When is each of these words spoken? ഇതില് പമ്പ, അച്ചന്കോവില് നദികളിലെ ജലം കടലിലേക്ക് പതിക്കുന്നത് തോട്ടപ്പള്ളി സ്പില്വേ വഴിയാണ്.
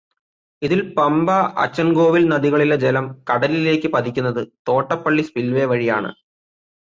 ഇതില് 0.61 0.95
പമ്പ, 0.95 1.27
അച്ചന്കോവില് 1.57 2.31
നദികളിലെ 2.31 2.75
ജലം 2.75 3.05
കടലിലേക്ക് 3.29 3.87
പതിക്കുന്നത് 3.87 4.41
തോട്ടപ്പള്ളി 4.67 5.21
സ്പില്വേ 5.21 5.65
വഴിയാണ്. 5.65 6.11